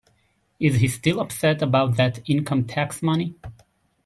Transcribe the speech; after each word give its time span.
Is 0.59 0.77
he 0.77 0.87
still 0.87 1.19
upset 1.19 1.61
about 1.61 1.95
that 1.97 2.27
income-tax 2.27 3.03
money? 3.03 3.35